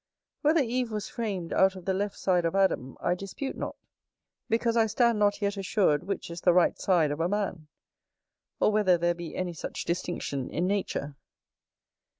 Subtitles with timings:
[0.41, 3.75] Whether Eve was framed out of the left side of Adam, I dispute not;
[4.49, 7.67] because I stand not yet assured which is the right side of a man;
[8.59, 11.17] or whether there be any such distinction in nature.